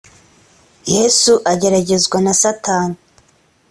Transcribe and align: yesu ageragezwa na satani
yesu 0.95 1.33
ageragezwa 1.51 2.17
na 2.25 2.33
satani 2.41 2.95